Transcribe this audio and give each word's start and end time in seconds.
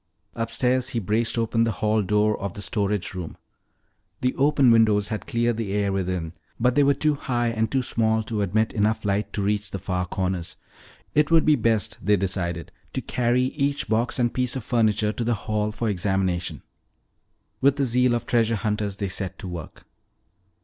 Upstairs 0.33 0.89
he 0.97 0.99
braced 0.99 1.37
open 1.37 1.63
the 1.63 1.73
hall 1.73 2.01
door 2.01 2.35
of 2.41 2.55
the 2.55 2.63
storage 2.63 3.13
room. 3.13 3.37
The 4.21 4.33
open 4.35 4.71
windows 4.71 5.09
had 5.09 5.27
cleared 5.27 5.57
the 5.57 5.73
air 5.73 5.93
within 5.93 6.33
but 6.59 6.73
they 6.73 6.83
were 6.83 6.95
too 6.95 7.13
high 7.13 7.49
and 7.49 7.69
too 7.71 7.83
small 7.83 8.23
to 8.23 8.41
admit 8.41 8.73
enough 8.73 9.05
light 9.05 9.31
to 9.33 9.43
reach 9.43 9.69
the 9.69 9.77
far 9.77 10.07
corners. 10.07 10.57
It 11.13 11.29
would 11.29 11.45
be 11.45 11.55
best, 11.55 12.03
they 12.03 12.17
decided, 12.17 12.71
to 12.93 13.01
carry 13.01 13.43
each 13.43 13.87
box 13.87 14.17
and 14.17 14.33
piece 14.33 14.55
of 14.55 14.63
furniture 14.63 15.13
to 15.13 15.23
the 15.23 15.35
hall 15.35 15.71
for 15.71 15.87
examination. 15.87 16.63
With 17.61 17.75
the 17.75 17.85
zeal 17.85 18.15
of 18.15 18.25
treasure 18.25 18.55
hunters 18.55 18.95
they 18.95 19.07
set 19.07 19.37
to 19.37 19.47
work. 19.47 19.85